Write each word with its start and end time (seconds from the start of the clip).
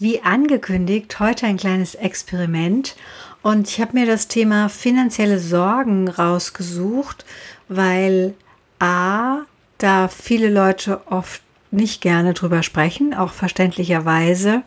Wie 0.00 0.22
angekündigt, 0.22 1.18
heute 1.18 1.46
ein 1.46 1.56
kleines 1.56 1.96
Experiment. 1.96 2.94
Und 3.42 3.68
ich 3.68 3.80
habe 3.80 3.98
mir 3.98 4.06
das 4.06 4.28
Thema 4.28 4.68
finanzielle 4.68 5.40
Sorgen 5.40 6.06
rausgesucht, 6.06 7.24
weil 7.68 8.34
a, 8.78 9.38
da 9.78 10.06
viele 10.06 10.50
Leute 10.50 11.00
oft 11.10 11.42
nicht 11.72 12.00
gerne 12.00 12.32
drüber 12.32 12.62
sprechen, 12.62 13.12
auch 13.12 13.32
verständlicherweise, 13.32 14.62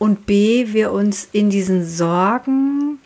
und 0.00 0.26
b, 0.26 0.72
wir 0.72 0.90
uns 0.90 1.28
in 1.30 1.48
diesen 1.48 1.86
Sorgen 1.86 2.98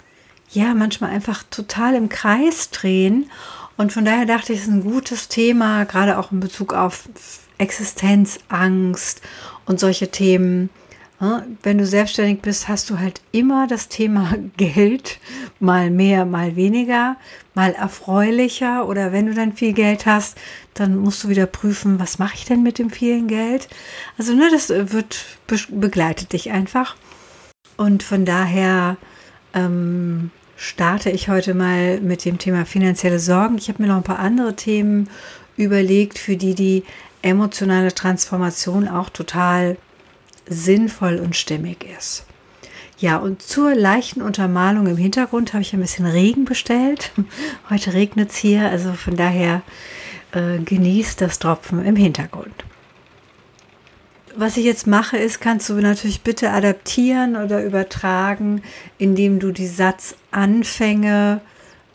ja 0.50 0.72
manchmal 0.72 1.10
einfach 1.10 1.42
total 1.42 1.94
im 1.94 2.08
Kreis 2.08 2.70
drehen. 2.70 3.30
Und 3.76 3.92
von 3.92 4.06
daher 4.06 4.24
dachte 4.24 4.54
ich, 4.54 4.60
es 4.60 4.64
ist 4.64 4.72
ein 4.72 4.82
gutes 4.82 5.28
Thema, 5.28 5.84
gerade 5.84 6.16
auch 6.16 6.32
in 6.32 6.40
Bezug 6.40 6.72
auf 6.72 7.06
Existenzangst 7.58 9.20
und 9.66 9.78
solche 9.78 10.10
Themen 10.10 10.70
wenn 11.18 11.78
du 11.78 11.86
selbstständig 11.86 12.42
bist, 12.42 12.68
hast 12.68 12.90
du 12.90 12.98
halt 12.98 13.22
immer 13.32 13.66
das 13.66 13.88
Thema 13.88 14.34
Geld, 14.56 15.18
mal 15.60 15.90
mehr, 15.90 16.26
mal 16.26 16.56
weniger, 16.56 17.16
mal 17.54 17.72
erfreulicher 17.72 18.86
oder 18.86 19.12
wenn 19.12 19.26
du 19.26 19.34
dann 19.34 19.54
viel 19.54 19.72
Geld 19.72 20.04
hast, 20.04 20.36
dann 20.74 20.96
musst 20.96 21.24
du 21.24 21.28
wieder 21.28 21.46
prüfen, 21.46 21.98
was 21.98 22.18
mache 22.18 22.34
ich 22.34 22.44
denn 22.44 22.62
mit 22.62 22.78
dem 22.78 22.90
vielen 22.90 23.28
Geld? 23.28 23.68
Also 24.18 24.34
ne, 24.34 24.48
das 24.50 24.68
wird 24.68 25.24
begleitet 25.70 26.34
dich 26.34 26.50
einfach 26.50 26.96
und 27.76 28.02
von 28.02 28.26
daher 28.26 28.98
ähm, 29.54 30.30
starte 30.56 31.10
ich 31.10 31.28
heute 31.28 31.54
mal 31.54 32.00
mit 32.00 32.24
dem 32.24 32.38
Thema 32.38 32.66
finanzielle 32.66 33.20
Sorgen. 33.20 33.56
Ich 33.58 33.68
habe 33.68 33.82
mir 33.82 33.88
noch 33.88 33.96
ein 33.96 34.02
paar 34.02 34.18
andere 34.18 34.54
Themen 34.54 35.08
überlegt, 35.56 36.18
für 36.18 36.36
die 36.36 36.54
die 36.54 36.84
emotionale 37.22 37.92
Transformation 37.94 38.88
auch 38.88 39.08
total 39.10 39.76
sinnvoll 40.48 41.18
und 41.18 41.36
stimmig 41.36 41.84
ist. 41.98 42.24
Ja, 42.98 43.18
und 43.18 43.42
zur 43.42 43.74
leichten 43.74 44.22
Untermalung 44.22 44.86
im 44.86 44.96
Hintergrund 44.96 45.52
habe 45.52 45.62
ich 45.62 45.74
ein 45.74 45.80
bisschen 45.80 46.06
Regen 46.06 46.46
bestellt. 46.46 47.12
Heute 47.70 47.92
regnet 47.92 48.30
es 48.30 48.36
hier, 48.36 48.70
also 48.70 48.94
von 48.94 49.16
daher 49.16 49.62
äh, 50.32 50.58
genießt 50.58 51.20
das 51.20 51.38
Tropfen 51.38 51.84
im 51.84 51.96
Hintergrund. 51.96 52.64
Was 54.34 54.56
ich 54.56 54.64
jetzt 54.64 54.86
mache, 54.86 55.16
ist, 55.16 55.40
kannst 55.40 55.68
du 55.68 55.74
natürlich 55.74 56.22
bitte 56.22 56.50
adaptieren 56.50 57.36
oder 57.36 57.64
übertragen, 57.64 58.62
indem 58.98 59.40
du 59.40 59.50
die 59.50 59.66
Satzanfänge 59.66 61.40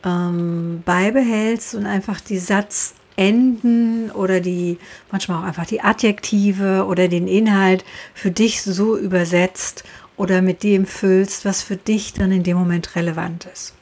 ähm, 0.03 0.81
beibehältst 0.83 1.75
und 1.75 1.85
einfach 1.85 2.19
die 2.19 2.39
Satz 2.39 2.95
Enden 3.21 4.09
oder 4.11 4.39
die 4.39 4.79
manchmal 5.11 5.43
auch 5.43 5.47
einfach 5.47 5.67
die 5.67 5.81
Adjektive 5.81 6.85
oder 6.87 7.07
den 7.07 7.27
Inhalt 7.27 7.85
für 8.15 8.31
dich 8.31 8.63
so 8.63 8.97
übersetzt 8.97 9.83
oder 10.17 10.41
mit 10.41 10.63
dem 10.63 10.87
füllst, 10.87 11.45
was 11.45 11.61
für 11.61 11.75
dich 11.75 12.13
dann 12.13 12.31
in 12.31 12.41
dem 12.41 12.57
Moment 12.57 12.95
relevant 12.95 13.47
ist. 13.53 13.75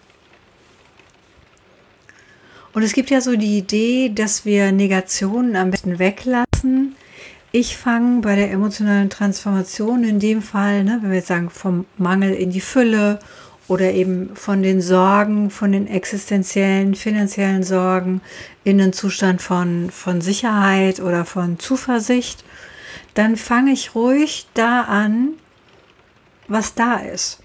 Und 2.73 2.84
es 2.84 2.94
gibt 2.94 3.10
ja 3.10 3.22
so 3.22 3.36
die 3.38 3.58
Idee, 3.58 4.11
dass 4.14 4.45
wir 4.45 4.72
Negationen 4.73 5.55
am 5.55 5.72
besten 5.72 5.99
weglassen. 5.99 6.95
Ich 7.52 7.78
fange 7.78 8.22
bei 8.22 8.36
der 8.36 8.52
emotionalen 8.52 9.10
Transformation 9.10 10.04
in 10.04 10.20
dem 10.20 10.42
Fall, 10.42 10.83
ne, 10.83 10.99
wenn 11.02 11.10
wir 11.10 11.17
jetzt 11.17 11.30
sagen, 11.30 11.49
vom 11.49 11.86
Mangel 11.98 12.33
in 12.33 12.52
die 12.52 12.61
Fülle 12.61 13.20
oder 13.69 13.93
eben 13.93 14.35
von 14.35 14.63
den 14.63 14.81
Sorgen, 14.81 15.52
von 15.52 15.71
den 15.71 15.87
existenziellen, 15.87 16.95
finanziellen 16.95 17.63
Sorgen 17.63 18.21
in 18.63 18.81
einen 18.81 18.93
Zustand 18.93 19.41
von, 19.41 19.91
von 19.91 20.21
Sicherheit 20.21 20.99
oder 20.99 21.23
von 21.23 21.59
Zuversicht, 21.59 22.43
dann 23.13 23.37
fange 23.37 23.71
ich 23.71 23.93
ruhig 23.93 24.47
da 24.55 24.81
an, 24.81 25.30
was 26.47 26.73
da 26.73 26.95
ist. 26.95 27.39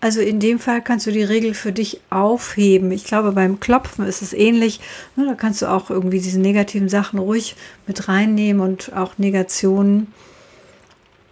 Also 0.00 0.20
in 0.20 0.40
dem 0.40 0.60
Fall 0.60 0.82
kannst 0.82 1.06
du 1.06 1.12
die 1.12 1.24
Regel 1.24 1.52
für 1.52 1.72
dich 1.72 2.00
aufheben. 2.10 2.92
Ich 2.92 3.04
glaube, 3.04 3.32
beim 3.32 3.60
Klopfen 3.60 4.06
ist 4.06 4.22
es 4.22 4.32
ähnlich. 4.32 4.80
Ne, 5.16 5.26
da 5.26 5.34
kannst 5.34 5.62
du 5.62 5.66
auch 5.66 5.90
irgendwie 5.90 6.20
diese 6.20 6.40
negativen 6.40 6.88
Sachen 6.88 7.18
ruhig 7.18 7.56
mit 7.86 8.08
reinnehmen 8.08 8.62
und 8.62 8.92
auch 8.94 9.18
Negationen, 9.18 10.06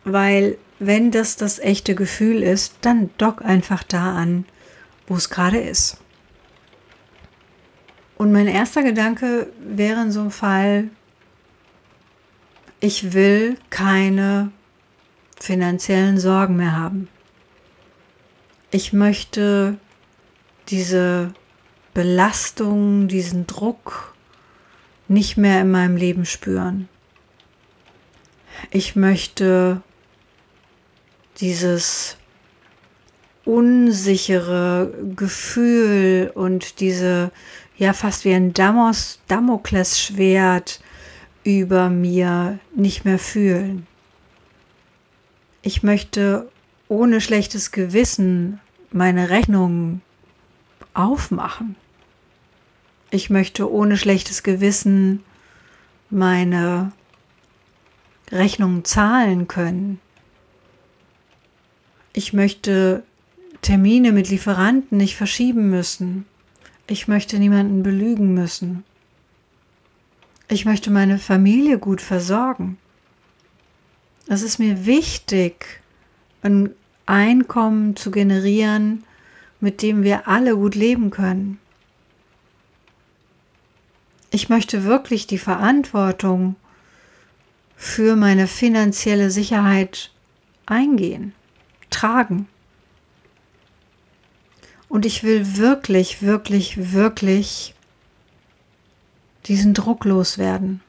weil 0.04 0.58
wenn 0.78 1.10
das 1.10 1.36
das 1.36 1.58
echte 1.58 1.94
Gefühl 1.94 2.42
ist, 2.42 2.76
dann 2.82 3.10
dock 3.18 3.44
einfach 3.44 3.82
da 3.82 4.14
an, 4.14 4.44
wo 5.06 5.16
es 5.16 5.30
gerade 5.30 5.58
ist. 5.58 5.98
Und 8.16 8.32
mein 8.32 8.48
erster 8.48 8.82
Gedanke 8.82 9.52
wäre 9.60 10.02
in 10.02 10.12
so 10.12 10.20
einem 10.20 10.30
Fall, 10.30 10.90
ich 12.80 13.12
will 13.12 13.56
keine 13.70 14.50
finanziellen 15.40 16.18
Sorgen 16.18 16.56
mehr 16.56 16.76
haben. 16.76 17.08
Ich 18.70 18.92
möchte 18.92 19.78
diese 20.68 21.32
Belastung, 21.94 23.08
diesen 23.08 23.46
Druck 23.46 24.14
nicht 25.08 25.36
mehr 25.36 25.62
in 25.62 25.70
meinem 25.70 25.96
Leben 25.96 26.24
spüren. 26.24 26.88
Ich 28.70 28.94
möchte 28.96 29.80
dieses 31.40 32.16
unsichere 33.44 34.92
Gefühl 35.16 36.30
und 36.34 36.80
diese, 36.80 37.30
ja, 37.76 37.92
fast 37.92 38.24
wie 38.24 38.34
ein 38.34 38.52
Damos, 38.52 39.20
Damoklesschwert 39.28 40.80
über 41.44 41.88
mir 41.88 42.58
nicht 42.74 43.04
mehr 43.04 43.18
fühlen. 43.18 43.86
Ich 45.62 45.82
möchte 45.82 46.50
ohne 46.88 47.20
schlechtes 47.20 47.72
Gewissen 47.72 48.60
meine 48.90 49.30
Rechnungen 49.30 50.02
aufmachen. 50.94 51.76
Ich 53.10 53.30
möchte 53.30 53.70
ohne 53.70 53.96
schlechtes 53.96 54.42
Gewissen 54.42 55.22
meine 56.10 56.92
Rechnungen 58.30 58.84
zahlen 58.84 59.48
können. 59.48 60.00
Ich 62.12 62.32
möchte 62.32 63.02
Termine 63.62 64.12
mit 64.12 64.28
Lieferanten 64.28 64.98
nicht 64.98 65.16
verschieben 65.16 65.70
müssen. 65.70 66.26
Ich 66.86 67.08
möchte 67.08 67.38
niemanden 67.38 67.82
belügen 67.82 68.32
müssen. 68.34 68.84
Ich 70.48 70.64
möchte 70.64 70.90
meine 70.90 71.18
Familie 71.18 71.78
gut 71.78 72.00
versorgen. 72.00 72.78
Es 74.26 74.42
ist 74.42 74.58
mir 74.58 74.86
wichtig, 74.86 75.80
ein 76.42 76.70
Einkommen 77.04 77.96
zu 77.96 78.10
generieren, 78.10 79.04
mit 79.60 79.82
dem 79.82 80.02
wir 80.02 80.28
alle 80.28 80.56
gut 80.56 80.74
leben 80.74 81.10
können. 81.10 81.58
Ich 84.30 84.48
möchte 84.48 84.84
wirklich 84.84 85.26
die 85.26 85.38
Verantwortung 85.38 86.56
für 87.76 88.16
meine 88.16 88.46
finanzielle 88.46 89.30
Sicherheit 89.30 90.10
eingehen 90.66 91.32
tragen. 91.90 92.48
Und 94.88 95.04
ich 95.04 95.22
will 95.22 95.56
wirklich, 95.56 96.22
wirklich, 96.22 96.92
wirklich 96.92 97.74
diesen 99.46 99.74
Druck 99.74 100.04
loswerden. 100.04 100.80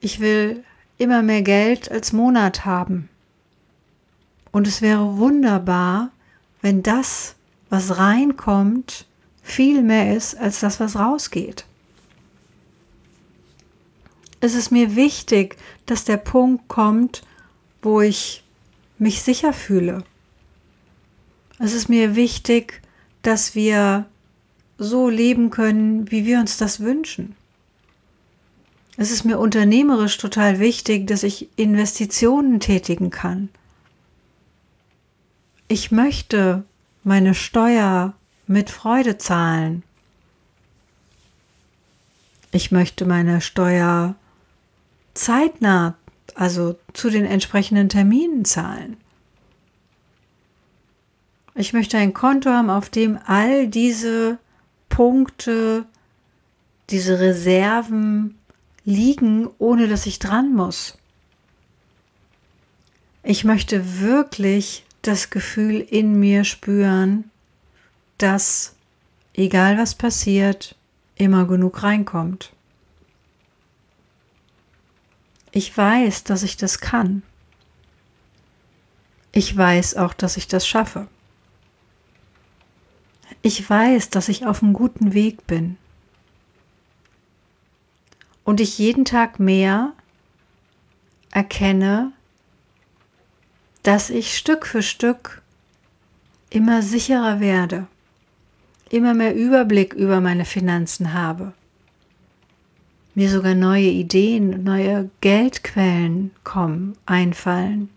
Ich 0.00 0.20
will 0.20 0.64
immer 0.98 1.22
mehr 1.22 1.42
Geld 1.42 1.90
als 1.90 2.12
Monat 2.12 2.64
haben. 2.64 3.08
Und 4.52 4.66
es 4.66 4.80
wäre 4.80 5.18
wunderbar, 5.18 6.10
wenn 6.62 6.82
das, 6.82 7.34
was 7.68 7.98
reinkommt, 7.98 9.06
viel 9.42 9.82
mehr 9.82 10.16
ist 10.16 10.36
als 10.36 10.60
das, 10.60 10.80
was 10.80 10.96
rausgeht. 10.96 11.66
Es 14.40 14.54
ist 14.54 14.70
mir 14.70 14.96
wichtig, 14.96 15.56
dass 15.86 16.04
der 16.04 16.18
Punkt 16.18 16.68
kommt, 16.68 17.22
wo 17.86 18.00
ich 18.00 18.42
mich 18.98 19.22
sicher 19.22 19.52
fühle. 19.52 20.02
Es 21.60 21.72
ist 21.72 21.88
mir 21.88 22.16
wichtig, 22.16 22.82
dass 23.22 23.54
wir 23.54 24.06
so 24.76 25.08
leben 25.08 25.50
können, 25.50 26.10
wie 26.10 26.26
wir 26.26 26.40
uns 26.40 26.56
das 26.56 26.80
wünschen. 26.80 27.36
Es 28.96 29.12
ist 29.12 29.24
mir 29.24 29.38
unternehmerisch 29.38 30.18
total 30.18 30.58
wichtig, 30.58 31.06
dass 31.06 31.22
ich 31.22 31.48
Investitionen 31.56 32.58
tätigen 32.58 33.10
kann. 33.10 33.50
Ich 35.68 35.92
möchte 35.92 36.64
meine 37.04 37.34
Steuer 37.34 38.14
mit 38.48 38.68
Freude 38.68 39.16
zahlen. 39.16 39.84
Ich 42.50 42.72
möchte 42.72 43.04
meine 43.04 43.40
Steuer 43.40 44.16
zeitnah, 45.14 45.94
also 46.34 46.76
zu 46.92 47.10
den 47.10 47.24
entsprechenden 47.24 47.88
Terminen 47.88 48.44
zahlen. 48.44 48.96
Ich 51.54 51.72
möchte 51.72 51.96
ein 51.96 52.12
Konto 52.12 52.50
haben, 52.50 52.68
auf 52.68 52.90
dem 52.90 53.18
all 53.26 53.66
diese 53.68 54.38
Punkte, 54.88 55.86
diese 56.90 57.18
Reserven 57.18 58.36
liegen, 58.84 59.48
ohne 59.58 59.88
dass 59.88 60.06
ich 60.06 60.18
dran 60.18 60.54
muss. 60.54 60.98
Ich 63.22 63.44
möchte 63.44 64.00
wirklich 64.00 64.84
das 65.02 65.30
Gefühl 65.30 65.80
in 65.80 66.18
mir 66.20 66.44
spüren, 66.44 67.30
dass, 68.18 68.74
egal 69.34 69.78
was 69.78 69.94
passiert, 69.94 70.76
immer 71.16 71.46
genug 71.46 71.82
reinkommt. 71.82 72.52
Ich 75.56 75.74
weiß, 75.74 76.24
dass 76.24 76.42
ich 76.42 76.58
das 76.58 76.80
kann. 76.80 77.22
Ich 79.32 79.56
weiß 79.56 79.96
auch, 79.96 80.12
dass 80.12 80.36
ich 80.36 80.48
das 80.48 80.68
schaffe. 80.68 81.08
Ich 83.40 83.70
weiß, 83.70 84.10
dass 84.10 84.28
ich 84.28 84.44
auf 84.44 84.62
einem 84.62 84.74
guten 84.74 85.14
Weg 85.14 85.46
bin. 85.46 85.78
Und 88.44 88.60
ich 88.60 88.76
jeden 88.76 89.06
Tag 89.06 89.40
mehr 89.40 89.94
erkenne, 91.30 92.12
dass 93.82 94.10
ich 94.10 94.36
Stück 94.36 94.66
für 94.66 94.82
Stück 94.82 95.40
immer 96.50 96.82
sicherer 96.82 97.40
werde, 97.40 97.86
immer 98.90 99.14
mehr 99.14 99.34
Überblick 99.34 99.94
über 99.94 100.20
meine 100.20 100.44
Finanzen 100.44 101.14
habe, 101.14 101.54
mir 103.16 103.30
sogar 103.30 103.54
neue 103.54 103.88
Ideen, 103.88 104.62
neue 104.62 105.10
Geldquellen 105.22 106.30
kommen, 106.44 106.98
einfallen. 107.06 107.88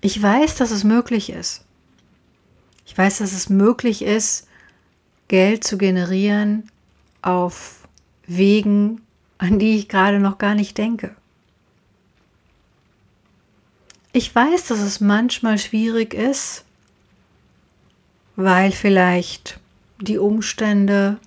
Ich 0.00 0.20
weiß, 0.20 0.56
dass 0.56 0.70
es 0.70 0.84
möglich 0.84 1.30
ist. 1.30 1.64
Ich 2.86 2.96
weiß, 2.96 3.18
dass 3.18 3.32
es 3.32 3.50
möglich 3.50 4.00
ist, 4.00 4.48
Geld 5.28 5.64
zu 5.64 5.76
generieren 5.76 6.70
auf 7.20 7.86
Wegen, 8.26 9.02
an 9.36 9.58
die 9.58 9.76
ich 9.76 9.88
gerade 9.88 10.18
noch 10.18 10.38
gar 10.38 10.54
nicht 10.54 10.78
denke. 10.78 11.14
Ich 14.14 14.34
weiß, 14.34 14.68
dass 14.68 14.80
es 14.80 15.00
manchmal 15.00 15.58
schwierig 15.58 16.14
ist, 16.14 16.64
weil 18.34 18.72
vielleicht 18.72 19.60
die 20.00 20.16
Umstände 20.16 21.18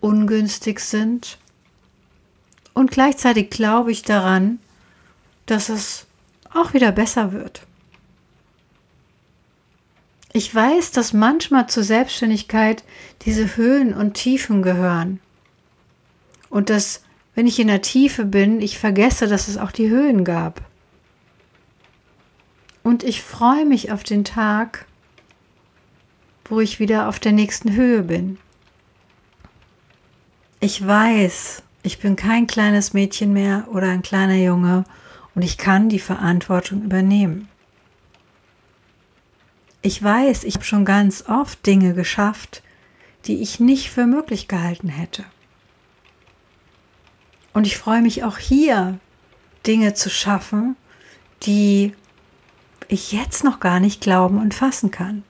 ungünstig 0.00 0.80
sind. 0.80 1.38
Und 2.74 2.90
gleichzeitig 2.90 3.50
glaube 3.50 3.92
ich 3.92 4.02
daran, 4.02 4.58
dass 5.46 5.68
es 5.68 6.06
auch 6.52 6.74
wieder 6.74 6.92
besser 6.92 7.32
wird. 7.32 7.62
Ich 10.32 10.52
weiß, 10.52 10.90
dass 10.90 11.12
manchmal 11.12 11.68
zur 11.68 11.84
Selbstständigkeit 11.84 12.82
diese 13.22 13.56
Höhen 13.56 13.94
und 13.94 14.14
Tiefen 14.14 14.62
gehören. 14.62 15.20
Und 16.50 16.70
dass, 16.70 17.04
wenn 17.36 17.46
ich 17.46 17.60
in 17.60 17.68
der 17.68 17.82
Tiefe 17.82 18.24
bin, 18.24 18.60
ich 18.60 18.78
vergesse, 18.78 19.28
dass 19.28 19.46
es 19.46 19.58
auch 19.58 19.70
die 19.70 19.88
Höhen 19.88 20.24
gab. 20.24 20.60
Und 22.82 23.02
ich 23.02 23.22
freue 23.22 23.64
mich 23.64 23.92
auf 23.92 24.02
den 24.02 24.24
Tag, 24.24 24.86
wo 26.46 26.60
ich 26.60 26.80
wieder 26.80 27.08
auf 27.08 27.18
der 27.20 27.32
nächsten 27.32 27.72
Höhe 27.72 28.02
bin. 28.02 28.38
Ich 30.60 30.86
weiß, 30.86 31.63
ich 31.84 31.98
bin 31.98 32.16
kein 32.16 32.46
kleines 32.46 32.94
Mädchen 32.94 33.34
mehr 33.34 33.68
oder 33.70 33.88
ein 33.90 34.00
kleiner 34.00 34.36
Junge 34.36 34.84
und 35.34 35.42
ich 35.42 35.58
kann 35.58 35.90
die 35.90 35.98
Verantwortung 35.98 36.82
übernehmen. 36.82 37.48
Ich 39.82 40.02
weiß, 40.02 40.44
ich 40.44 40.54
habe 40.54 40.64
schon 40.64 40.86
ganz 40.86 41.28
oft 41.28 41.64
Dinge 41.66 41.92
geschafft, 41.92 42.62
die 43.26 43.42
ich 43.42 43.60
nicht 43.60 43.90
für 43.90 44.06
möglich 44.06 44.48
gehalten 44.48 44.88
hätte. 44.88 45.24
Und 47.52 47.66
ich 47.66 47.76
freue 47.76 48.00
mich 48.00 48.24
auch 48.24 48.38
hier, 48.38 48.98
Dinge 49.66 49.92
zu 49.92 50.08
schaffen, 50.08 50.76
die 51.42 51.92
ich 52.88 53.12
jetzt 53.12 53.44
noch 53.44 53.60
gar 53.60 53.78
nicht 53.78 54.00
glauben 54.00 54.38
und 54.40 54.54
fassen 54.54 54.90
kann. 54.90 55.22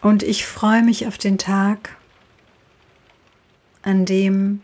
Und 0.00 0.22
ich 0.22 0.46
freue 0.46 0.82
mich 0.82 1.06
auf 1.06 1.18
den 1.18 1.36
Tag, 1.36 1.99
an 3.82 4.04
dem 4.04 4.62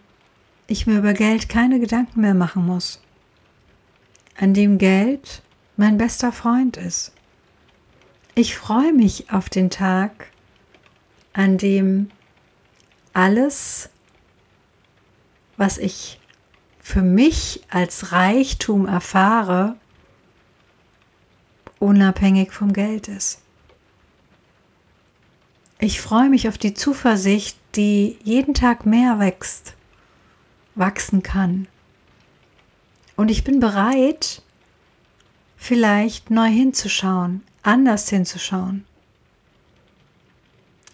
ich 0.66 0.86
mir 0.86 0.98
über 0.98 1.12
Geld 1.12 1.48
keine 1.48 1.80
Gedanken 1.80 2.20
mehr 2.20 2.34
machen 2.34 2.66
muss, 2.66 3.00
an 4.36 4.54
dem 4.54 4.78
Geld 4.78 5.42
mein 5.76 5.98
bester 5.98 6.32
Freund 6.32 6.76
ist. 6.76 7.12
Ich 8.34 8.56
freue 8.56 8.92
mich 8.92 9.30
auf 9.30 9.48
den 9.48 9.70
Tag, 9.70 10.30
an 11.32 11.58
dem 11.58 12.10
alles, 13.12 13.88
was 15.56 15.78
ich 15.78 16.20
für 16.80 17.02
mich 17.02 17.62
als 17.70 18.12
Reichtum 18.12 18.86
erfahre, 18.86 19.76
unabhängig 21.78 22.52
vom 22.52 22.72
Geld 22.72 23.08
ist. 23.08 23.40
Ich 25.78 26.00
freue 26.00 26.30
mich 26.30 26.48
auf 26.48 26.58
die 26.58 26.74
Zuversicht, 26.74 27.58
die 27.76 28.18
jeden 28.22 28.54
Tag 28.54 28.86
mehr 28.86 29.18
wächst, 29.18 29.74
wachsen 30.74 31.22
kann. 31.22 31.68
Und 33.16 33.30
ich 33.30 33.44
bin 33.44 33.60
bereit, 33.60 34.42
vielleicht 35.56 36.30
neu 36.30 36.48
hinzuschauen, 36.48 37.42
anders 37.62 38.08
hinzuschauen. 38.08 38.84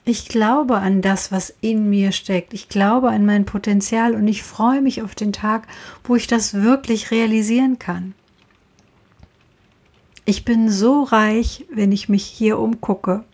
Ich 0.05 0.27
glaube 0.29 0.79
an 0.79 1.01
das, 1.01 1.31
was 1.31 1.55
in 1.61 1.89
mir 1.89 2.11
steckt. 2.11 2.55
Ich 2.55 2.69
glaube 2.69 3.11
an 3.11 3.25
mein 3.25 3.45
Potenzial 3.45 4.15
und 4.15 4.27
ich 4.27 4.43
freue 4.43 4.83
mich 4.83 5.03
auf 5.03 5.15
den 5.15 5.33
Tag, 5.33 5.69
wo 6.03 6.17
ich 6.17 6.27
das 6.27 6.55
wirklich 6.55 7.13
realisieren 7.13 7.79
kann. 7.79 8.15
Ich 10.25 10.45
bin 10.45 10.71
so 10.71 11.05
reich, 11.05 11.67
wenn 11.73 11.93
ich 11.93 12.09
mich 12.09 12.25
hier 12.25 12.59
umgucke. 12.59 13.25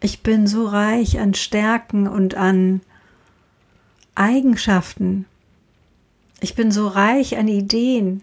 Ich 0.00 0.22
bin 0.22 0.46
so 0.46 0.66
reich 0.66 1.18
an 1.18 1.34
Stärken 1.34 2.06
und 2.06 2.34
an 2.34 2.80
Eigenschaften. 4.14 5.26
Ich 6.40 6.54
bin 6.54 6.70
so 6.70 6.86
reich 6.86 7.36
an 7.36 7.48
Ideen. 7.48 8.22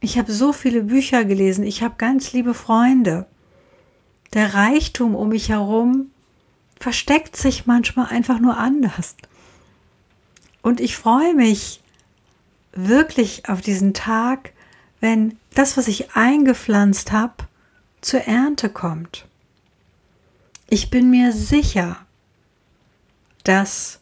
Ich 0.00 0.18
habe 0.18 0.32
so 0.32 0.52
viele 0.52 0.82
Bücher 0.82 1.24
gelesen. 1.24 1.64
Ich 1.64 1.82
habe 1.82 1.94
ganz 1.96 2.32
liebe 2.32 2.54
Freunde. 2.54 3.26
Der 4.34 4.54
Reichtum 4.54 5.14
um 5.14 5.28
mich 5.28 5.48
herum 5.48 6.10
versteckt 6.80 7.36
sich 7.36 7.66
manchmal 7.66 8.06
einfach 8.06 8.40
nur 8.40 8.56
anders. 8.56 9.14
Und 10.62 10.80
ich 10.80 10.96
freue 10.96 11.34
mich 11.34 11.80
wirklich 12.72 13.48
auf 13.48 13.60
diesen 13.60 13.94
Tag, 13.94 14.52
wenn 15.00 15.38
das, 15.54 15.76
was 15.76 15.86
ich 15.86 16.16
eingepflanzt 16.16 17.12
habe, 17.12 17.34
zur 18.00 18.20
Ernte 18.20 18.70
kommt. 18.70 19.26
Ich 20.72 20.88
bin 20.88 21.10
mir 21.10 21.32
sicher, 21.32 21.98
dass 23.44 24.00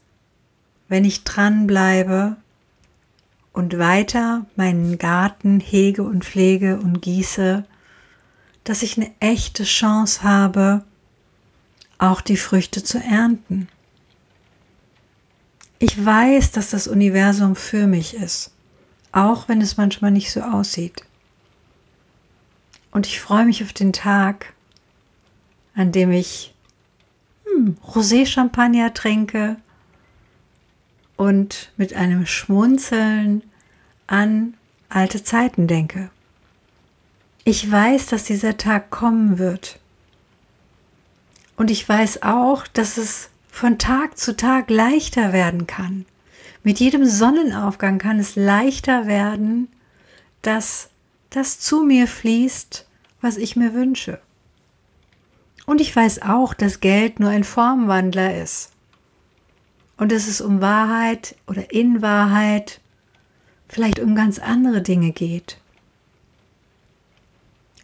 wenn 0.86 1.04
ich 1.04 1.24
dranbleibe 1.24 2.36
und 3.52 3.76
weiter 3.78 4.46
meinen 4.54 4.96
Garten 4.96 5.58
hege 5.58 6.04
und 6.04 6.24
pflege 6.24 6.76
und 6.76 7.02
gieße, 7.02 7.64
dass 8.62 8.84
ich 8.84 8.96
eine 8.96 9.10
echte 9.18 9.64
Chance 9.64 10.22
habe, 10.22 10.84
auch 11.98 12.20
die 12.20 12.36
Früchte 12.36 12.84
zu 12.84 12.98
ernten. 12.98 13.68
Ich 15.80 16.06
weiß, 16.06 16.52
dass 16.52 16.70
das 16.70 16.86
Universum 16.86 17.56
für 17.56 17.88
mich 17.88 18.14
ist 18.14 18.52
auch 19.12 19.48
wenn 19.48 19.60
es 19.60 19.76
manchmal 19.76 20.10
nicht 20.10 20.30
so 20.30 20.40
aussieht. 20.40 21.04
Und 22.92 23.06
ich 23.06 23.20
freue 23.20 23.44
mich 23.44 23.62
auf 23.62 23.72
den 23.72 23.92
Tag, 23.92 24.52
an 25.74 25.92
dem 25.92 26.12
ich 26.12 26.54
hm, 27.54 27.76
Rosé-Champagner 27.84 28.94
trinke 28.94 29.56
und 31.16 31.70
mit 31.76 31.94
einem 31.94 32.26
Schmunzeln 32.26 33.42
an 34.06 34.54
alte 34.88 35.22
Zeiten 35.22 35.66
denke. 35.66 36.10
Ich 37.44 37.70
weiß, 37.70 38.06
dass 38.06 38.24
dieser 38.24 38.56
Tag 38.56 38.90
kommen 38.90 39.38
wird. 39.38 39.78
Und 41.56 41.70
ich 41.70 41.88
weiß 41.88 42.22
auch, 42.22 42.66
dass 42.66 42.96
es 42.96 43.28
von 43.50 43.78
Tag 43.78 44.18
zu 44.18 44.36
Tag 44.36 44.70
leichter 44.70 45.32
werden 45.32 45.66
kann. 45.66 46.06
Mit 46.62 46.80
jedem 46.80 47.04
Sonnenaufgang 47.04 47.98
kann 47.98 48.18
es 48.18 48.36
leichter 48.36 49.06
werden, 49.06 49.68
dass 50.42 50.90
das 51.30 51.60
zu 51.60 51.82
mir 51.82 52.06
fließt, 52.06 52.86
was 53.20 53.36
ich 53.36 53.56
mir 53.56 53.74
wünsche. 53.74 54.20
Und 55.70 55.80
ich 55.80 55.94
weiß 55.94 56.22
auch, 56.22 56.52
dass 56.52 56.80
Geld 56.80 57.20
nur 57.20 57.30
ein 57.30 57.44
Formwandler 57.44 58.42
ist. 58.42 58.72
Und 59.96 60.10
dass 60.10 60.26
es 60.26 60.40
um 60.40 60.60
Wahrheit 60.60 61.36
oder 61.46 61.72
in 61.72 62.02
Wahrheit 62.02 62.80
vielleicht 63.68 64.00
um 64.00 64.16
ganz 64.16 64.40
andere 64.40 64.82
Dinge 64.82 65.12
geht. 65.12 65.58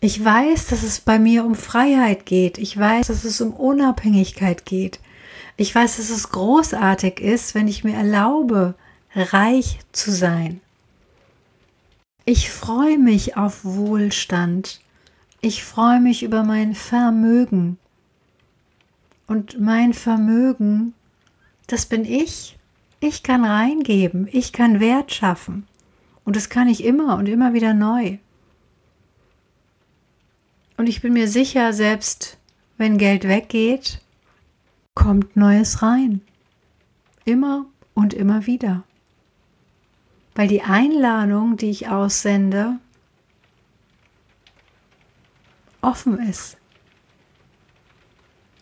Ich 0.00 0.24
weiß, 0.24 0.66
dass 0.66 0.82
es 0.82 0.98
bei 0.98 1.20
mir 1.20 1.44
um 1.44 1.54
Freiheit 1.54 2.26
geht. 2.26 2.58
Ich 2.58 2.76
weiß, 2.76 3.06
dass 3.06 3.22
es 3.22 3.40
um 3.40 3.52
Unabhängigkeit 3.52 4.64
geht. 4.64 4.98
Ich 5.56 5.72
weiß, 5.72 5.98
dass 5.98 6.10
es 6.10 6.30
großartig 6.30 7.20
ist, 7.20 7.54
wenn 7.54 7.68
ich 7.68 7.84
mir 7.84 7.94
erlaube, 7.94 8.74
reich 9.14 9.78
zu 9.92 10.10
sein. 10.10 10.60
Ich 12.24 12.50
freue 12.50 12.98
mich 12.98 13.36
auf 13.36 13.64
Wohlstand. 13.64 14.80
Ich 15.46 15.62
freue 15.62 16.00
mich 16.00 16.24
über 16.24 16.42
mein 16.42 16.74
Vermögen. 16.74 17.78
Und 19.28 19.60
mein 19.60 19.94
Vermögen, 19.94 20.92
das 21.68 21.86
bin 21.86 22.04
ich. 22.04 22.58
Ich 22.98 23.22
kann 23.22 23.44
reingeben, 23.44 24.28
ich 24.32 24.52
kann 24.52 24.80
Wert 24.80 25.14
schaffen. 25.14 25.68
Und 26.24 26.34
das 26.34 26.48
kann 26.48 26.66
ich 26.66 26.82
immer 26.82 27.16
und 27.16 27.28
immer 27.28 27.52
wieder 27.52 27.74
neu. 27.74 28.18
Und 30.78 30.88
ich 30.88 31.00
bin 31.00 31.12
mir 31.12 31.28
sicher, 31.28 31.72
selbst 31.72 32.38
wenn 32.76 32.98
Geld 32.98 33.22
weggeht, 33.28 34.00
kommt 34.94 35.36
Neues 35.36 35.80
rein. 35.80 36.22
Immer 37.24 37.66
und 37.94 38.14
immer 38.14 38.48
wieder. 38.48 38.82
Weil 40.34 40.48
die 40.48 40.62
Einladung, 40.62 41.56
die 41.56 41.70
ich 41.70 41.88
aussende, 41.88 42.80
offen 45.86 46.18
ist. 46.18 46.56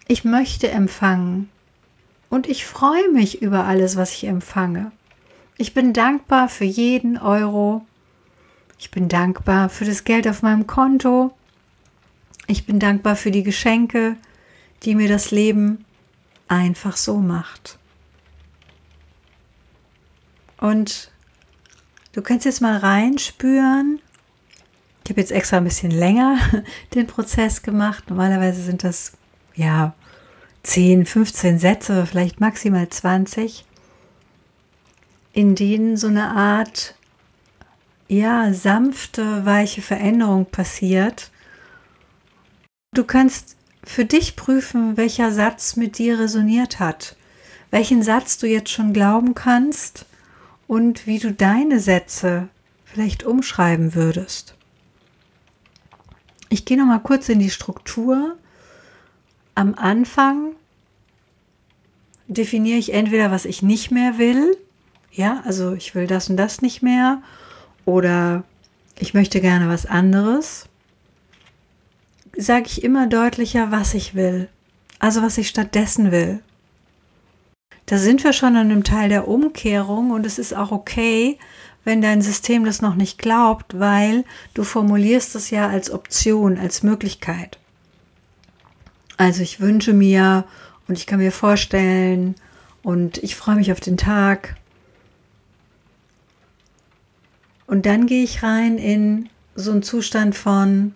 Ich 0.06 0.24
möchte 0.24 0.70
empfangen 0.70 1.48
und 2.28 2.46
ich 2.46 2.66
freue 2.66 3.10
mich 3.10 3.40
über 3.40 3.64
alles, 3.64 3.96
was 3.96 4.12
ich 4.12 4.24
empfange. 4.24 4.92
Ich 5.56 5.72
bin 5.72 5.92
dankbar 5.92 6.48
für 6.48 6.64
jeden 6.64 7.16
Euro. 7.16 7.86
Ich 8.78 8.90
bin 8.90 9.08
dankbar 9.08 9.68
für 9.68 9.84
das 9.84 10.04
Geld 10.04 10.28
auf 10.28 10.42
meinem 10.42 10.66
Konto. 10.66 11.34
Ich 12.46 12.66
bin 12.66 12.78
dankbar 12.78 13.16
für 13.16 13.30
die 13.30 13.42
Geschenke, 13.42 14.16
die 14.82 14.94
mir 14.94 15.08
das 15.08 15.30
Leben 15.30 15.84
einfach 16.48 16.96
so 16.96 17.16
macht. 17.16 17.78
Und 20.58 21.10
du 22.12 22.20
kannst 22.20 22.44
jetzt 22.44 22.60
mal 22.60 22.76
reinspüren. 22.76 24.00
Ich 25.04 25.10
habe 25.10 25.20
jetzt 25.20 25.32
extra 25.32 25.58
ein 25.58 25.64
bisschen 25.64 25.90
länger 25.90 26.38
den 26.94 27.06
Prozess 27.06 27.62
gemacht. 27.62 28.08
Normalerweise 28.08 28.62
sind 28.62 28.84
das 28.84 29.12
ja 29.54 29.94
10, 30.62 31.04
15 31.04 31.58
Sätze, 31.58 32.06
vielleicht 32.06 32.40
maximal 32.40 32.88
20, 32.88 33.66
in 35.34 35.54
denen 35.54 35.98
so 35.98 36.06
eine 36.06 36.30
Art 36.30 36.94
ja, 38.08 38.52
sanfte, 38.54 39.44
weiche 39.44 39.82
Veränderung 39.82 40.46
passiert. 40.46 41.30
Du 42.94 43.04
kannst 43.04 43.56
für 43.84 44.06
dich 44.06 44.36
prüfen, 44.36 44.96
welcher 44.96 45.32
Satz 45.32 45.76
mit 45.76 45.98
dir 45.98 46.18
resoniert 46.18 46.80
hat, 46.80 47.16
welchen 47.70 48.02
Satz 48.02 48.38
du 48.38 48.46
jetzt 48.46 48.70
schon 48.70 48.94
glauben 48.94 49.34
kannst 49.34 50.06
und 50.66 51.06
wie 51.06 51.18
du 51.18 51.30
deine 51.30 51.78
Sätze 51.78 52.48
vielleicht 52.86 53.24
umschreiben 53.24 53.94
würdest. 53.94 54.54
Ich 56.54 56.64
gehe 56.64 56.78
noch 56.78 56.86
mal 56.86 57.00
kurz 57.00 57.28
in 57.28 57.40
die 57.40 57.50
Struktur. 57.50 58.36
Am 59.56 59.74
Anfang 59.74 60.52
definiere 62.28 62.78
ich 62.78 62.94
entweder, 62.94 63.32
was 63.32 63.44
ich 63.44 63.60
nicht 63.60 63.90
mehr 63.90 64.18
will, 64.18 64.56
ja, 65.10 65.42
also 65.44 65.72
ich 65.72 65.96
will 65.96 66.06
das 66.06 66.30
und 66.30 66.36
das 66.36 66.62
nicht 66.62 66.80
mehr 66.80 67.20
oder 67.86 68.44
ich 69.00 69.14
möchte 69.14 69.40
gerne 69.40 69.68
was 69.68 69.84
anderes 69.84 70.68
sage 72.36 72.66
ich 72.66 72.84
immer 72.84 73.08
deutlicher, 73.08 73.72
was 73.72 73.94
ich 73.94 74.14
will. 74.14 74.48
Also 75.00 75.22
was 75.22 75.38
ich 75.38 75.48
stattdessen 75.48 76.12
will. 76.12 76.40
Da 77.86 77.98
sind 77.98 78.22
wir 78.22 78.32
schon 78.32 78.54
an 78.56 78.70
einem 78.70 78.84
Teil 78.84 79.08
der 79.08 79.26
Umkehrung 79.26 80.12
und 80.12 80.24
es 80.24 80.38
ist 80.38 80.54
auch 80.54 80.70
okay, 80.70 81.36
wenn 81.84 82.00
dein 82.00 82.22
System 82.22 82.64
das 82.64 82.82
noch 82.82 82.94
nicht 82.94 83.18
glaubt, 83.18 83.78
weil 83.78 84.24
du 84.54 84.64
formulierst 84.64 85.34
es 85.34 85.50
ja 85.50 85.68
als 85.68 85.90
Option, 85.90 86.58
als 86.58 86.82
Möglichkeit. 86.82 87.58
Also 89.16 89.42
ich 89.42 89.60
wünsche 89.60 89.92
mir 89.92 90.44
und 90.88 90.98
ich 90.98 91.06
kann 91.06 91.18
mir 91.18 91.32
vorstellen 91.32 92.34
und 92.82 93.18
ich 93.18 93.36
freue 93.36 93.56
mich 93.56 93.70
auf 93.70 93.80
den 93.80 93.96
Tag. 93.96 94.56
Und 97.66 97.86
dann 97.86 98.06
gehe 98.06 98.24
ich 98.24 98.42
rein 98.42 98.78
in 98.78 99.28
so 99.54 99.70
einen 99.70 99.82
Zustand 99.82 100.34
von, 100.34 100.94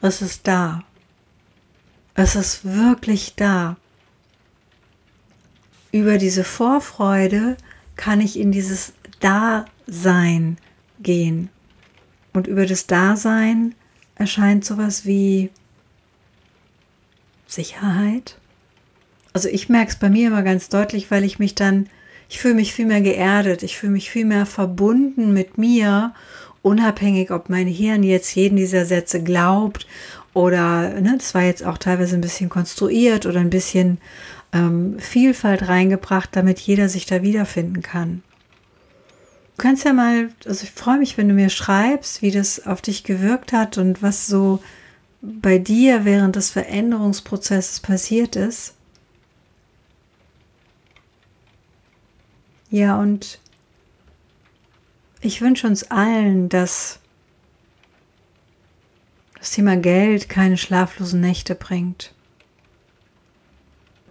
es 0.00 0.20
ist 0.22 0.46
da. 0.46 0.82
Es 2.14 2.34
ist 2.34 2.64
wirklich 2.64 3.34
da. 3.36 3.76
Über 5.92 6.18
diese 6.18 6.44
Vorfreude 6.44 7.56
kann 7.94 8.20
ich 8.20 8.38
in 8.38 8.52
dieses 8.52 8.92
Dasein 9.20 10.58
gehen. 11.00 11.48
Und 12.32 12.46
über 12.46 12.66
das 12.66 12.86
Dasein 12.86 13.74
erscheint 14.14 14.64
sowas 14.64 15.06
wie 15.06 15.50
Sicherheit. 17.46 18.38
Also 19.32 19.48
ich 19.48 19.68
merke 19.68 19.90
es 19.90 19.96
bei 19.96 20.10
mir 20.10 20.28
immer 20.28 20.42
ganz 20.42 20.68
deutlich, 20.68 21.10
weil 21.10 21.24
ich 21.24 21.38
mich 21.38 21.54
dann, 21.54 21.88
ich 22.28 22.38
fühle 22.38 22.54
mich 22.54 22.72
viel 22.72 22.86
mehr 22.86 23.02
geerdet, 23.02 23.62
ich 23.62 23.76
fühle 23.76 23.92
mich 23.92 24.10
viel 24.10 24.24
mehr 24.24 24.46
verbunden 24.46 25.32
mit 25.32 25.58
mir 25.58 26.14
unabhängig, 26.62 27.30
ob 27.30 27.48
mein 27.48 27.68
Hirn 27.68 28.02
jetzt 28.02 28.34
jeden 28.34 28.56
dieser 28.56 28.86
Sätze 28.86 29.22
glaubt 29.22 29.86
oder, 30.34 31.00
ne, 31.00 31.14
das 31.16 31.34
war 31.34 31.42
jetzt 31.42 31.64
auch 31.64 31.78
teilweise 31.78 32.16
ein 32.16 32.20
bisschen 32.20 32.48
konstruiert 32.48 33.24
oder 33.24 33.40
ein 33.40 33.50
bisschen 33.50 33.98
ähm, 34.52 34.98
Vielfalt 34.98 35.68
reingebracht, 35.68 36.30
damit 36.32 36.58
jeder 36.58 36.88
sich 36.88 37.06
da 37.06 37.22
wiederfinden 37.22 37.82
kann. 37.82 38.22
Du 39.56 39.62
kannst 39.62 39.84
ja 39.84 39.94
mal, 39.94 40.28
also 40.44 40.64
ich 40.64 40.70
freue 40.70 40.98
mich, 40.98 41.16
wenn 41.16 41.28
du 41.28 41.34
mir 41.34 41.48
schreibst, 41.48 42.20
wie 42.20 42.30
das 42.30 42.66
auf 42.66 42.82
dich 42.82 43.04
gewirkt 43.04 43.54
hat 43.54 43.78
und 43.78 44.02
was 44.02 44.26
so 44.26 44.62
bei 45.22 45.56
dir 45.56 46.04
während 46.04 46.36
des 46.36 46.50
Veränderungsprozesses 46.50 47.80
passiert 47.80 48.36
ist. 48.36 48.74
Ja, 52.68 52.98
und 52.98 53.40
ich 55.22 55.40
wünsche 55.40 55.66
uns 55.66 55.90
allen, 55.90 56.50
dass 56.50 56.98
das 59.38 59.52
Thema 59.52 59.78
Geld 59.78 60.28
keine 60.28 60.58
schlaflosen 60.58 61.20
Nächte 61.22 61.54
bringt. 61.54 62.12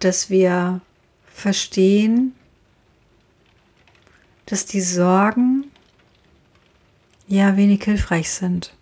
Dass 0.00 0.28
wir 0.28 0.80
verstehen, 1.28 2.34
dass 4.46 4.64
die 4.64 4.80
Sorgen 4.80 5.64
ja 7.28 7.56
wenig 7.56 7.82
hilfreich 7.82 8.30
sind. 8.30 8.72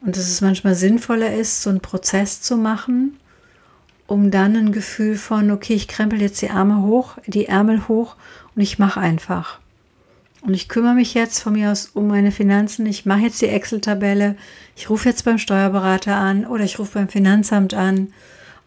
Und 0.00 0.16
dass 0.16 0.28
es 0.28 0.40
manchmal 0.40 0.74
sinnvoller 0.74 1.32
ist, 1.32 1.62
so 1.62 1.70
einen 1.70 1.80
Prozess 1.80 2.42
zu 2.42 2.56
machen, 2.56 3.18
um 4.06 4.30
dann 4.30 4.54
ein 4.54 4.72
Gefühl 4.72 5.16
von, 5.16 5.50
okay, 5.50 5.74
ich 5.74 5.88
krempel 5.88 6.20
jetzt 6.20 6.42
die 6.42 6.50
Arme 6.50 6.82
hoch, 6.82 7.16
die 7.26 7.46
Ärmel 7.46 7.88
hoch 7.88 8.16
und 8.54 8.60
ich 8.60 8.78
mache 8.78 9.00
einfach. 9.00 9.60
Und 10.42 10.52
ich 10.52 10.68
kümmere 10.68 10.94
mich 10.94 11.14
jetzt 11.14 11.40
von 11.40 11.54
mir 11.54 11.72
aus 11.72 11.86
um 11.94 12.06
meine 12.06 12.30
Finanzen. 12.30 12.84
Ich 12.84 13.06
mache 13.06 13.20
jetzt 13.20 13.40
die 13.40 13.48
Excel-Tabelle. 13.48 14.36
Ich 14.76 14.90
rufe 14.90 15.08
jetzt 15.08 15.24
beim 15.24 15.38
Steuerberater 15.38 16.16
an 16.16 16.44
oder 16.44 16.64
ich 16.64 16.78
rufe 16.78 16.98
beim 16.98 17.08
Finanzamt 17.08 17.72
an 17.72 18.12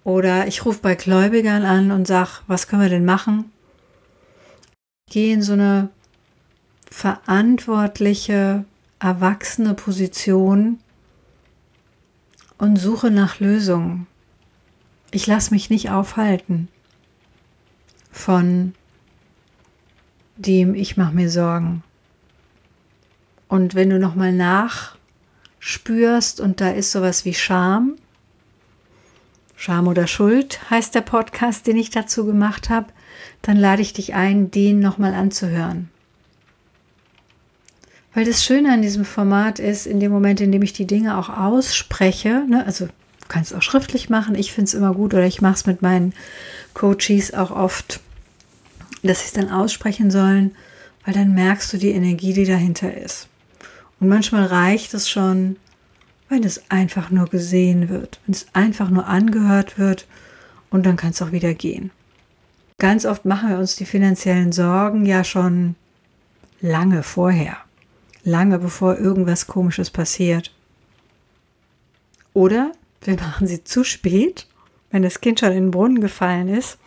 oder 0.03 0.47
ich 0.47 0.65
rufe 0.65 0.79
bei 0.81 0.95
Gläubigern 0.95 1.65
an 1.65 1.91
und 1.91 2.07
sage, 2.07 2.29
was 2.47 2.67
können 2.67 2.81
wir 2.81 2.89
denn 2.89 3.05
machen? 3.05 3.51
Gehe 5.09 5.33
in 5.33 5.41
so 5.41 5.53
eine 5.53 5.89
verantwortliche, 6.89 8.65
erwachsene 8.99 9.73
Position 9.73 10.79
und 12.57 12.77
suche 12.77 13.11
nach 13.11 13.39
Lösungen. 13.39 14.07
Ich 15.11 15.27
lasse 15.27 15.53
mich 15.53 15.69
nicht 15.69 15.89
aufhalten 15.89 16.69
von 18.17 18.73
dem 20.35 20.75
ich 20.75 20.97
mache 20.97 21.15
mir 21.15 21.29
Sorgen. 21.29 21.83
Und 23.47 23.75
wenn 23.75 23.89
du 23.89 23.99
nochmal 23.99 24.33
nachspürst 24.33 26.41
und 26.41 26.59
da 26.59 26.71
ist 26.71 26.91
sowas 26.91 27.23
wie 27.23 27.33
Scham, 27.33 27.95
Scham 29.55 29.87
oder 29.87 30.05
Schuld 30.05 30.69
heißt 30.69 30.93
der 30.93 31.01
Podcast, 31.01 31.65
den 31.65 31.77
ich 31.77 31.89
dazu 31.89 32.25
gemacht 32.25 32.69
habe, 32.69 32.87
dann 33.41 33.57
lade 33.57 33.81
ich 33.81 33.93
dich 33.93 34.13
ein, 34.13 34.51
den 34.51 34.79
nochmal 34.79 35.13
anzuhören. 35.13 35.89
Weil 38.13 38.25
das 38.25 38.43
Schöne 38.43 38.73
an 38.73 38.81
diesem 38.81 39.05
Format 39.05 39.59
ist, 39.59 39.85
in 39.85 39.99
dem 39.99 40.11
Moment, 40.11 40.41
in 40.41 40.51
dem 40.51 40.63
ich 40.63 40.73
die 40.73 40.87
Dinge 40.87 41.17
auch 41.17 41.29
ausspreche, 41.29 42.43
ne, 42.49 42.65
also 42.65 42.87
du 42.87 42.91
kannst 43.27 43.51
es 43.51 43.57
auch 43.57 43.61
schriftlich 43.61 44.09
machen, 44.09 44.35
ich 44.35 44.53
finde 44.53 44.69
es 44.69 44.73
immer 44.73 44.93
gut 44.93 45.13
oder 45.13 45.25
ich 45.25 45.41
mache 45.41 45.53
es 45.53 45.65
mit 45.65 45.81
meinen 45.81 46.13
Coaches 46.73 47.33
auch 47.33 47.51
oft, 47.51 47.99
dass 49.03 49.19
sie 49.19 49.27
es 49.27 49.33
dann 49.33 49.51
aussprechen 49.51 50.09
sollen, 50.09 50.55
weil 51.05 51.13
dann 51.13 51.33
merkst 51.33 51.71
du 51.71 51.77
die 51.77 51.91
Energie, 51.91 52.33
die 52.33 52.45
dahinter 52.45 52.95
ist. 52.97 53.27
Und 53.99 54.09
manchmal 54.09 54.45
reicht 54.45 54.93
es 54.93 55.09
schon, 55.09 55.57
wenn 56.29 56.43
es 56.43 56.69
einfach 56.69 57.09
nur 57.09 57.27
gesehen 57.27 57.89
wird, 57.89 58.19
wenn 58.25 58.33
es 58.33 58.47
einfach 58.53 58.89
nur 58.89 59.07
angehört 59.07 59.77
wird 59.77 60.07
und 60.69 60.85
dann 60.85 60.97
kann 60.97 61.11
es 61.11 61.21
auch 61.21 61.31
wieder 61.31 61.53
gehen. 61.53 61.91
Ganz 62.79 63.05
oft 63.05 63.25
machen 63.25 63.49
wir 63.49 63.57
uns 63.57 63.75
die 63.75 63.85
finanziellen 63.85 64.51
Sorgen 64.51 65.05
ja 65.05 65.23
schon 65.23 65.75
lange 66.61 67.01
vorher, 67.01 67.57
lange 68.23 68.59
bevor 68.59 68.97
irgendwas 68.97 69.47
Komisches 69.47 69.89
passiert. 69.89 70.53
Oder 72.33 72.71
wir 73.01 73.15
machen 73.15 73.47
sie 73.47 73.63
zu 73.63 73.83
spät, 73.83 74.47
wenn 74.91 75.01
das 75.01 75.21
Kind 75.21 75.39
schon 75.39 75.53
in 75.53 75.63
den 75.65 75.71
Brunnen 75.71 76.01
gefallen 76.01 76.49
ist 76.49 76.77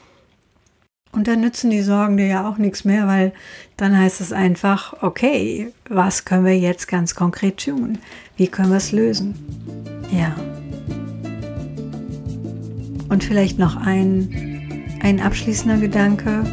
und 1.12 1.26
dann 1.26 1.40
nützen 1.40 1.70
die 1.70 1.82
Sorgen 1.82 2.16
dir 2.16 2.26
ja 2.26 2.48
auch 2.48 2.56
nichts 2.56 2.84
mehr, 2.84 3.08
weil 3.08 3.32
dann 3.76 3.98
heißt 3.98 4.20
es 4.20 4.32
einfach, 4.32 5.02
okay, 5.02 5.72
was 5.88 6.24
können 6.24 6.44
wir 6.44 6.56
jetzt 6.56 6.86
ganz 6.86 7.16
konkret 7.16 7.64
tun? 7.64 7.98
Wie 8.36 8.46
können 8.46 8.70
wir 8.70 8.76
es 8.76 8.92
lösen? 8.92 9.34
Ja. 10.12 10.36
Und 13.08 13.24
vielleicht 13.24 13.58
noch 13.58 13.74
ein, 13.74 14.49
ein 15.00 15.20
abschließender 15.20 15.78
Gedanke. 15.78 16.44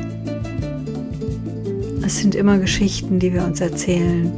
Es 2.05 2.17
sind 2.19 2.35
immer 2.35 2.57
Geschichten, 2.57 3.19
die 3.19 3.33
wir 3.33 3.43
uns 3.43 3.61
erzählen. 3.61 4.31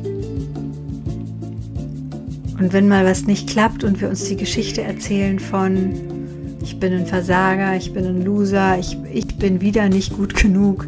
Und 2.59 2.73
wenn 2.73 2.87
mal 2.87 3.05
was 3.05 3.25
nicht 3.25 3.49
klappt 3.49 3.83
und 3.83 4.01
wir 4.01 4.09
uns 4.09 4.25
die 4.25 4.35
Geschichte 4.35 4.81
erzählen 4.81 5.39
von, 5.39 5.93
ich 6.61 6.79
bin 6.79 6.91
ein 6.93 7.05
Versager, 7.05 7.75
ich 7.75 7.93
bin 7.93 8.05
ein 8.05 8.25
Loser, 8.25 8.77
ich, 8.77 8.97
ich 9.13 9.27
bin 9.37 9.61
wieder 9.61 9.87
nicht 9.87 10.15
gut 10.17 10.35
genug, 10.35 10.87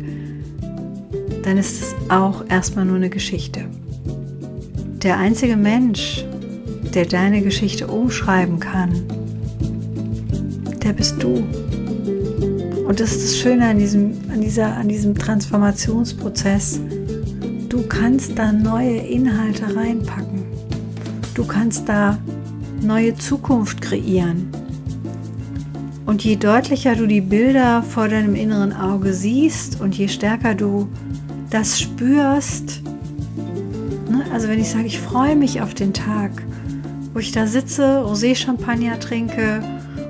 dann 1.44 1.58
ist 1.58 1.82
es 1.82 1.96
auch 2.10 2.44
erstmal 2.50 2.86
nur 2.86 2.98
eine 2.98 3.10
Geschichte. 3.10 3.66
Der 5.02 5.18
einzige 5.18 5.56
Mensch, 5.56 6.26
der 6.94 7.06
deine 7.06 7.42
Geschichte 7.42 7.88
umschreiben 7.88 8.60
kann, 8.60 8.92
der 10.84 10.94
bist 10.94 11.24
du. 11.24 11.44
Und 12.92 13.00
das 13.00 13.14
ist 13.14 13.24
das 13.24 13.38
Schöne 13.38 13.70
an 13.70 13.80
diesem, 13.80 14.12
an 14.34 14.42
dieser, 14.42 14.76
an 14.76 14.90
diesem 14.90 15.16
Transformationsprozess. 15.16 16.82
Du 17.70 17.84
kannst 17.84 18.38
da 18.38 18.52
neue 18.52 18.98
Inhalte 18.98 19.74
reinpacken. 19.74 20.44
Du 21.34 21.46
kannst 21.46 21.88
da 21.88 22.18
neue 22.82 23.16
Zukunft 23.16 23.80
kreieren. 23.80 24.52
Und 26.06 26.26
je 26.26 26.36
deutlicher 26.36 26.98
du 26.98 27.08
die 27.08 27.22
Bilder 27.22 27.82
vor 27.82 28.10
deinem 28.10 28.36
inneren 28.36 28.74
Auge 28.74 29.14
siehst 29.14 29.80
und 29.80 29.98
je 29.98 30.10
stärker 30.10 30.54
du 30.54 30.90
das 31.50 31.80
spürst, 31.80 32.84
ne? 34.10 34.26
also 34.34 34.50
wenn 34.50 34.60
ich 34.60 34.70
sage, 34.70 34.88
ich 34.88 35.00
freue 35.00 35.38
mich 35.38 35.62
auf 35.62 35.74
den 35.74 35.94
Tag, 35.94 36.44
wo 37.14 37.20
ich 37.20 37.32
da 37.32 37.48
sitze, 37.48 38.04
Rosé-Champagner 38.04 39.00
trinke 39.00 39.64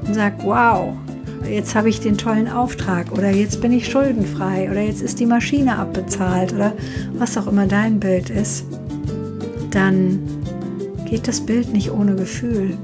und 0.07 0.15
sage, 0.15 0.38
wow, 0.45 0.95
jetzt 1.50 1.75
habe 1.75 1.89
ich 1.89 2.00
den 2.00 2.17
tollen 2.17 2.48
Auftrag 2.48 3.12
oder 3.12 3.29
jetzt 3.31 3.62
bin 3.62 3.71
ich 3.71 3.89
schuldenfrei 3.89 4.69
oder 4.69 4.81
jetzt 4.81 5.01
ist 5.01 5.19
die 5.19 5.25
Maschine 5.25 5.77
abbezahlt 5.77 6.53
oder 6.53 6.74
was 7.13 7.38
auch 7.38 7.48
immer 7.48 7.67
dein 7.67 8.00
Bild 8.00 8.29
ist, 8.29 8.65
dann 9.71 10.19
geht 11.10 11.27
das 11.27 11.41
Bild 11.41 11.74
nicht 11.74 11.92
ohne 11.92 12.15
Gefühl. 12.15 12.77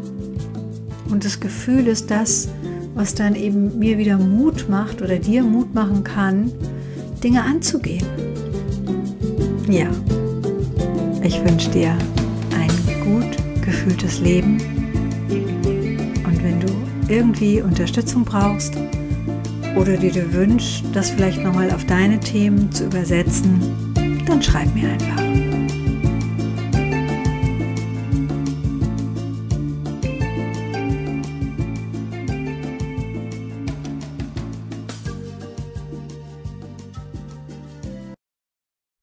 Und 1.09 1.23
das 1.23 1.39
Gefühl 1.39 1.87
ist 1.87 2.11
das, 2.11 2.49
was 2.93 3.15
dann 3.15 3.35
eben 3.35 3.77
mir 3.79 3.97
wieder 3.97 4.17
Mut 4.17 4.67
macht 4.69 5.01
oder 5.01 5.17
dir 5.17 5.43
Mut 5.43 5.73
machen 5.73 6.03
kann, 6.03 6.51
Dinge 7.23 7.43
anzugehen. 7.43 8.05
Ja, 9.69 9.87
ich 11.23 11.43
wünsche 11.43 11.69
dir 11.71 11.95
ein 12.55 12.69
gut 13.03 13.63
gefühltes 13.63 14.19
Leben 14.19 14.57
und 16.25 16.43
wenn 16.43 16.59
du 16.59 16.86
irgendwie 17.09 17.61
Unterstützung 17.61 18.25
brauchst 18.25 18.75
oder 19.75 19.97
dir 19.97 20.11
dir 20.11 20.33
wünschst, 20.33 20.83
das 20.93 21.11
vielleicht 21.11 21.43
nochmal 21.43 21.71
auf 21.71 21.85
deine 21.85 22.19
Themen 22.19 22.71
zu 22.71 22.85
übersetzen, 22.85 23.61
dann 24.25 24.41
schreib 24.41 24.73
mir 24.73 24.89
einfach. 24.89 25.46